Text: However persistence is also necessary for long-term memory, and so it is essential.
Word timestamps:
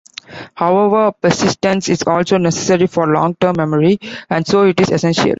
However 0.55 1.11
persistence 1.11 1.87
is 1.87 2.01
also 2.01 2.37
necessary 2.39 2.87
for 2.87 3.05
long-term 3.05 3.55
memory, 3.55 3.99
and 4.31 4.47
so 4.47 4.63
it 4.63 4.81
is 4.81 4.89
essential. 4.89 5.29